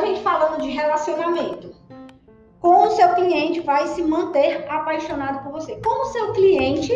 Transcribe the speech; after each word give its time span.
a 0.00 0.06
gente 0.06 0.22
falando 0.22 0.62
de 0.62 0.70
relacionamento. 0.70 1.74
Como 2.60 2.88
o 2.88 2.90
seu 2.90 3.08
cliente 3.14 3.60
vai 3.60 3.86
se 3.88 4.02
manter 4.02 4.66
apaixonado 4.68 5.42
por 5.42 5.52
você? 5.52 5.80
Como 5.82 6.02
o 6.02 6.06
seu 6.06 6.32
cliente 6.32 6.92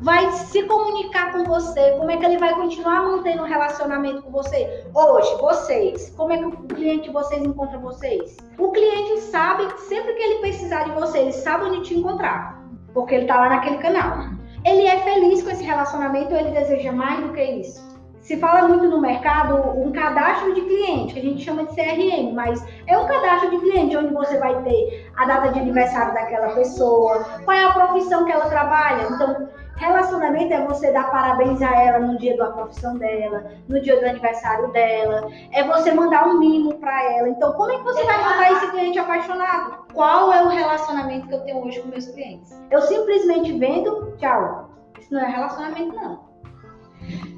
vai 0.00 0.30
se 0.32 0.62
comunicar 0.64 1.32
com 1.32 1.44
você? 1.44 1.92
Como 1.92 2.10
é 2.10 2.16
que 2.16 2.24
ele 2.24 2.38
vai 2.38 2.54
continuar 2.54 3.02
mantendo 3.02 3.42
um 3.42 3.46
relacionamento 3.46 4.22
com 4.22 4.30
você? 4.30 4.84
Hoje, 4.94 5.34
vocês, 5.40 6.10
como 6.16 6.32
é 6.32 6.38
que 6.38 6.44
o 6.44 6.52
cliente 6.68 7.04
de 7.04 7.12
vocês 7.12 7.42
encontra 7.42 7.78
vocês? 7.78 8.36
O 8.58 8.70
cliente 8.70 9.20
sabe, 9.20 9.66
sempre 9.80 10.14
que 10.14 10.22
ele 10.22 10.40
precisar 10.40 10.84
de 10.84 10.90
você, 10.92 11.18
ele 11.18 11.32
sabe 11.32 11.64
onde 11.64 11.82
te 11.82 11.98
encontrar, 11.98 12.62
porque 12.94 13.14
ele 13.14 13.26
tá 13.26 13.36
lá 13.36 13.48
naquele 13.48 13.78
canal. 13.78 14.30
Ele 14.64 14.86
é 14.86 14.98
feliz 14.98 15.42
com 15.42 15.50
esse 15.50 15.62
relacionamento 15.62 16.34
ele 16.34 16.50
deseja 16.50 16.92
mais 16.92 17.20
do 17.20 17.32
que 17.32 17.42
isso? 17.42 17.95
Se 18.26 18.36
fala 18.38 18.66
muito 18.66 18.88
no 18.88 19.00
mercado 19.00 19.54
um 19.80 19.92
cadastro 19.92 20.52
de 20.52 20.60
cliente, 20.62 21.14
que 21.14 21.20
a 21.20 21.22
gente 21.22 21.44
chama 21.44 21.64
de 21.64 21.76
CRM, 21.76 22.32
mas 22.34 22.60
é 22.88 22.98
um 22.98 23.06
cadastro 23.06 23.50
de 23.50 23.58
cliente 23.58 23.96
onde 23.96 24.12
você 24.12 24.36
vai 24.38 24.60
ter 24.64 25.12
a 25.16 25.24
data 25.26 25.52
de 25.52 25.60
aniversário 25.60 26.12
daquela 26.12 26.48
pessoa, 26.48 27.24
qual 27.44 27.56
é 27.56 27.62
a 27.62 27.72
profissão 27.72 28.24
que 28.24 28.32
ela 28.32 28.48
trabalha. 28.48 29.06
Então, 29.12 29.48
Relacionamento 29.76 30.54
é 30.54 30.64
você 30.64 30.90
dar 30.90 31.10
parabéns 31.10 31.60
a 31.60 31.70
ela 31.70 31.98
no 31.98 32.16
dia 32.16 32.34
da 32.34 32.46
profissão 32.46 32.96
dela, 32.96 33.44
no 33.68 33.78
dia 33.78 34.00
do 34.00 34.06
aniversário 34.06 34.72
dela, 34.72 35.28
é 35.52 35.62
você 35.64 35.92
mandar 35.92 36.26
um 36.28 36.38
mimo 36.38 36.78
para 36.78 37.12
ela. 37.12 37.28
Então, 37.28 37.52
como 37.52 37.70
é 37.70 37.76
que 37.76 37.84
você 37.84 38.02
vai 38.04 38.24
mandar 38.24 38.52
esse 38.52 38.70
cliente 38.70 38.98
apaixonado? 38.98 39.84
Qual 39.92 40.32
é 40.32 40.42
o 40.42 40.48
relacionamento 40.48 41.28
que 41.28 41.34
eu 41.34 41.40
tenho 41.40 41.62
hoje 41.62 41.78
com 41.80 41.88
meus 41.88 42.06
clientes? 42.06 42.58
Eu 42.70 42.80
simplesmente 42.80 43.52
vendo, 43.58 44.16
tchau. 44.16 44.70
Isso 44.98 45.12
não 45.12 45.20
é 45.20 45.28
relacionamento, 45.28 45.94
não. 45.94 46.25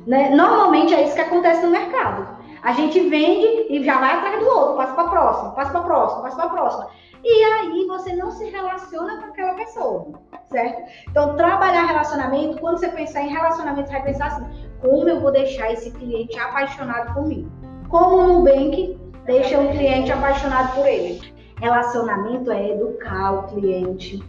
Né? 0.07 0.31
Normalmente 0.31 0.95
é 0.95 1.05
isso 1.05 1.15
que 1.15 1.21
acontece 1.21 1.63
no 1.63 1.71
mercado. 1.71 2.39
A 2.63 2.73
gente 2.73 2.99
vende 3.09 3.67
e 3.73 3.85
já 3.85 3.99
vai 3.99 4.15
atrás 4.15 4.41
do 4.41 4.49
outro, 4.49 4.77
passa 4.77 4.95
para 4.95 5.09
próxima, 5.09 5.51
passa 5.53 5.71
para 5.71 5.81
próxima, 5.83 6.23
passa 6.23 6.37
para 6.37 6.49
próxima. 6.49 6.89
E 7.25 7.45
aí 7.45 7.87
você 7.87 8.15
não 8.15 8.31
se 8.31 8.49
relaciona 8.49 9.21
com 9.21 9.27
aquela 9.27 9.55
pessoa, 9.55 10.07
certo? 10.51 10.91
Então, 11.09 11.37
trabalhar 11.37 11.87
relacionamento, 11.87 12.61
quando 12.61 12.79
você 12.79 12.89
pensar 12.89 13.23
em 13.23 13.29
relacionamento, 13.29 13.89
você 13.89 13.95
vai 13.95 14.05
pensar 14.05 14.27
assim: 14.27 14.47
como 14.81 15.09
eu 15.09 15.21
vou 15.21 15.33
deixar 15.33 15.73
esse 15.73 15.91
cliente 15.91 16.39
apaixonado 16.39 17.15
por 17.15 17.27
mim? 17.27 17.51
Como 17.89 18.17
o 18.17 18.27
Nubank 18.29 18.99
deixa 19.25 19.59
um 19.59 19.71
cliente 19.73 20.13
apaixonado 20.13 20.75
por 20.75 20.87
ele? 20.87 21.35
Relacionamento 21.61 22.53
é 22.53 22.71
educar 22.71 23.33
o 23.33 23.43
cliente, 23.49 24.23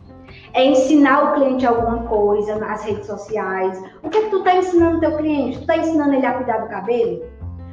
é 0.53 0.65
ensinar 0.65 1.23
o 1.23 1.33
cliente 1.35 1.65
alguma 1.65 2.03
coisa 2.07 2.55
nas 2.57 2.83
redes 2.83 3.05
sociais. 3.05 3.81
O 4.03 4.09
que, 4.09 4.17
é 4.17 4.21
que 4.23 4.29
tu 4.29 4.43
tá 4.43 4.55
ensinando 4.55 4.97
o 4.97 4.99
teu 4.99 5.17
cliente? 5.17 5.59
Tu 5.59 5.65
tá 5.65 5.77
ensinando 5.77 6.13
ele 6.13 6.25
a 6.25 6.33
cuidar 6.33 6.57
do 6.59 6.69
cabelo? 6.69 7.23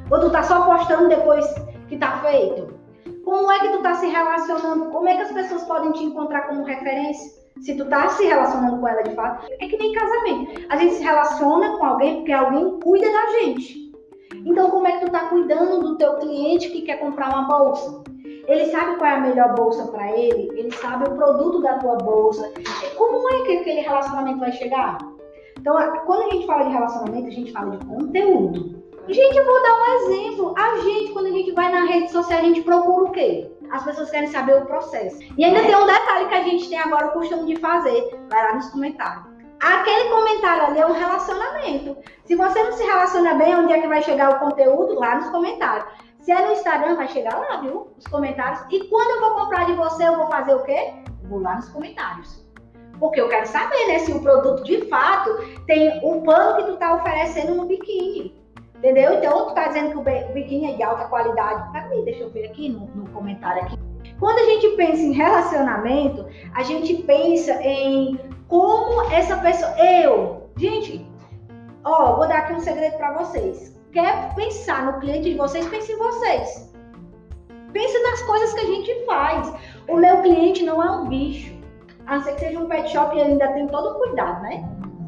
Ou 0.09 0.19
tu 0.19 0.29
tá 0.29 0.43
só 0.43 0.61
postando 0.61 1.09
depois 1.09 1.45
que 1.87 1.97
tá 1.97 2.19
feito? 2.19 2.77
Como 3.23 3.51
é 3.51 3.59
que 3.59 3.69
tu 3.69 3.81
tá 3.81 3.95
se 3.95 4.07
relacionando? 4.07 4.85
Como 4.91 5.07
é 5.09 5.15
que 5.15 5.21
as 5.23 5.31
pessoas 5.31 5.63
podem 5.63 5.91
te 5.91 6.03
encontrar 6.03 6.47
como 6.47 6.63
referência? 6.63 7.37
Se 7.61 7.75
tu 7.75 7.85
tá 7.85 8.07
se 8.09 8.23
relacionando 8.23 8.79
com 8.79 8.87
ela 8.87 9.01
de 9.01 9.15
fato, 9.15 9.47
é 9.59 9.67
que 9.67 9.77
nem 9.77 9.91
casamento. 9.91 10.65
A 10.69 10.77
gente 10.77 10.95
se 10.95 11.03
relaciona 11.03 11.77
com 11.77 11.85
alguém 11.85 12.17
porque 12.17 12.31
alguém 12.31 12.79
cuida 12.79 13.07
da 13.11 13.25
gente. 13.39 13.91
Então, 14.45 14.69
como 14.69 14.87
é 14.87 14.93
que 14.93 15.05
tu 15.05 15.11
tá 15.11 15.27
cuidando 15.27 15.81
do 15.81 15.97
teu 15.97 16.15
cliente 16.15 16.69
que 16.69 16.83
quer 16.83 16.99
comprar 16.99 17.29
uma 17.29 17.43
bolsa? 17.43 18.03
Ele 18.47 18.65
sabe 18.71 18.95
qual 18.95 19.09
é 19.09 19.15
a 19.15 19.19
melhor 19.19 19.55
bolsa 19.55 19.87
para 19.91 20.11
ele, 20.17 20.49
ele 20.55 20.71
sabe 20.71 21.09
o 21.09 21.15
produto 21.15 21.61
da 21.61 21.77
tua 21.79 21.95
bolsa. 21.97 22.51
Como 22.95 23.29
é 23.29 23.41
que 23.43 23.57
aquele 23.57 23.81
relacionamento 23.81 24.39
vai 24.39 24.51
chegar? 24.53 24.97
Então, 25.59 25.75
quando 26.05 26.27
a 26.27 26.33
gente 26.33 26.47
fala 26.47 26.63
de 26.63 26.71
relacionamento, 26.71 27.27
a 27.27 27.31
gente 27.31 27.51
fala 27.51 27.75
de 27.75 27.85
conteúdo. 27.85 28.77
Gente, 29.09 29.37
eu 29.37 29.45
vou 29.45 29.61
dar 29.61 29.73
um 29.73 29.95
exemplo. 29.95 30.53
A 30.57 30.77
gente, 30.77 31.11
quando 31.13 31.27
a 31.27 31.31
gente 31.31 31.51
vai 31.51 31.71
na 31.71 31.85
rede 31.85 32.11
social, 32.11 32.39
a 32.39 32.43
gente 32.43 32.61
procura 32.61 33.03
o 33.03 33.11
quê? 33.11 33.49
As 33.71 33.83
pessoas 33.83 34.09
querem 34.09 34.29
saber 34.29 34.61
o 34.61 34.65
processo. 34.65 35.19
E 35.37 35.43
ainda 35.43 35.61
tem 35.61 35.75
um 35.75 35.85
detalhe 35.85 36.27
que 36.27 36.35
a 36.35 36.43
gente 36.43 36.69
tem 36.69 36.79
agora 36.79 37.07
o 37.07 37.11
costume 37.11 37.53
de 37.53 37.59
fazer. 37.59 38.17
Vai 38.29 38.43
lá 38.43 38.55
nos 38.55 38.69
comentários. 38.69 39.25
Aquele 39.59 40.09
comentário 40.09 40.65
ali 40.67 40.79
é 40.79 40.85
um 40.85 40.93
relacionamento. 40.93 41.97
Se 42.25 42.35
você 42.35 42.61
não 42.63 42.73
se 42.73 42.83
relaciona 42.83 43.33
bem, 43.35 43.55
onde 43.55 43.73
é 43.73 43.81
que 43.81 43.87
vai 43.87 44.01
chegar 44.03 44.29
o 44.29 44.39
conteúdo? 44.39 44.99
Lá 44.99 45.15
nos 45.15 45.29
comentários. 45.29 45.87
Se 46.27 46.33
é 46.33 46.45
no 46.45 46.51
Instagram, 46.51 46.97
vai 46.97 47.07
chegar 47.07 47.39
lá, 47.39 47.61
viu? 47.61 47.87
Os 47.97 48.05
comentários. 48.05 48.59
E 48.69 48.83
quando 48.89 49.11
eu 49.11 49.21
vou 49.21 49.45
comprar 49.45 49.65
de 49.65 49.71
você, 49.71 50.05
eu 50.05 50.17
vou 50.17 50.27
fazer 50.27 50.55
o 50.55 50.63
quê? 50.63 50.93
Vou 51.23 51.39
lá 51.39 51.55
nos 51.55 51.69
comentários. 51.69 52.45
Porque 52.99 53.21
eu 53.21 53.29
quero 53.29 53.47
saber, 53.47 53.87
né, 53.87 53.99
se 53.99 54.11
o 54.11 54.21
produto 54.21 54.61
de 54.65 54.89
fato 54.89 55.29
tem 55.65 56.01
o 56.03 56.21
pano 56.23 56.57
que 56.57 56.69
tu 56.69 56.75
tá 56.75 56.95
oferecendo 56.95 57.55
no 57.55 57.65
biquíni. 57.65 58.35
Entendeu? 58.75 59.13
Então, 59.13 59.45
tu 59.45 59.53
tá 59.53 59.69
dizendo 59.69 59.91
que 59.91 59.97
o 59.99 60.33
biquíni 60.33 60.73
é 60.73 60.75
de 60.75 60.83
alta 60.83 61.05
qualidade. 61.05 61.71
Peraí, 61.71 62.03
deixa 62.03 62.23
eu 62.23 62.29
ver 62.29 62.47
aqui 62.47 62.67
no, 62.67 62.87
no 62.87 63.09
comentário 63.11 63.63
aqui. 63.63 63.79
Quando 64.19 64.39
a 64.39 64.43
gente 64.51 64.67
pensa 64.75 65.01
em 65.01 65.13
relacionamento, 65.13 66.27
a 66.53 66.61
gente 66.61 66.93
pensa 67.03 67.53
em 67.63 68.19
como 68.49 69.09
essa 69.13 69.37
pessoa. 69.37 69.71
Eu, 69.79 70.49
gente, 70.57 71.09
ó, 71.85 72.17
vou 72.17 72.27
dar 72.27 72.39
aqui 72.39 72.51
um 72.51 72.59
segredo 72.59 72.97
para 72.97 73.13
vocês. 73.13 73.76
Quer 73.91 74.35
pensar 74.35 74.85
no 74.85 74.99
cliente 74.99 75.31
de 75.31 75.37
vocês? 75.37 75.67
Pense 75.67 75.91
em 75.91 75.97
vocês. 75.97 76.73
Pense 77.73 78.03
nas 78.03 78.21
coisas 78.23 78.53
que 78.53 78.59
a 78.59 78.65
gente 78.65 79.05
faz. 79.05 79.53
O 79.87 79.97
meu 79.97 80.21
cliente 80.21 80.63
não 80.63 80.83
é 80.83 80.91
um 80.91 81.07
bicho. 81.07 81.55
A 82.05 82.15
não 82.15 82.23
ser 82.23 82.33
que 82.33 82.39
seja 82.41 82.59
um 82.59 82.67
pet 82.67 82.89
shop 82.89 83.15
e 83.15 83.21
ainda 83.21 83.47
tem 83.49 83.67
todo 83.67 83.89
o 83.89 83.99
cuidado, 83.99 84.41
né? 84.43 84.67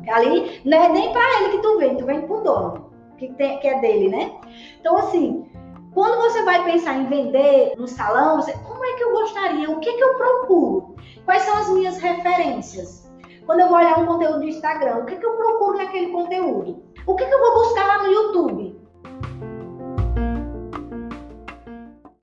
Ali 0.10 0.62
não 0.66 0.84
é 0.84 0.90
nem 0.90 1.12
para 1.12 1.42
ele 1.42 1.50
que 1.52 1.62
tu 1.62 1.78
vende, 1.78 1.98
tu 1.98 2.06
vende 2.06 2.26
pro 2.26 2.42
dono 2.42 2.90
que, 3.20 3.34
tem, 3.34 3.60
que 3.60 3.68
é 3.68 3.80
dele, 3.80 4.10
né? 4.10 4.40
Então, 4.80 4.98
assim, 4.98 5.46
quando 5.94 6.22
você 6.22 6.42
vai 6.44 6.64
pensar 6.64 6.96
em 6.96 7.06
vender 7.06 7.74
no 7.78 7.88
salão, 7.88 8.38
você, 8.38 8.54
como 8.54 8.84
é 8.84 8.94
que 8.94 9.04
eu 9.04 9.12
gostaria? 9.12 9.70
O 9.70 9.80
que, 9.80 9.90
é 9.90 9.94
que 9.94 10.04
eu 10.04 10.16
procuro? 10.16 10.96
Quais 11.26 11.44
são 11.44 11.58
as 11.58 11.70
minhas 11.70 11.98
referências? 11.98 13.12
Quando 13.46 13.60
eu 13.62 13.68
vou 13.68 13.78
olhar 13.78 14.00
um 14.00 14.06
conteúdo 14.06 14.40
do 14.40 14.48
Instagram, 14.48 14.98
o 14.98 15.06
que, 15.06 15.16
é 15.16 15.18
que 15.18 15.26
eu 15.26 15.34
procuro 15.34 15.78
naquele 15.78 16.12
conteúdo? 16.12 16.49